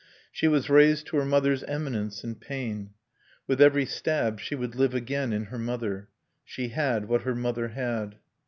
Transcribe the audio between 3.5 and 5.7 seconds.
every stab she would live again in her